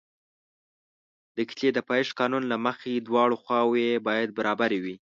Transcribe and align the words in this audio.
د 1.35 1.37
کتلې 1.49 1.69
د 1.73 1.79
پایښت 1.89 2.11
قانون 2.19 2.43
له 2.51 2.57
مخې 2.65 2.93
دواړه 3.07 3.35
خواوې 3.43 3.89
باید 4.07 4.29
برابرې 4.37 4.79
وي. 4.83 4.95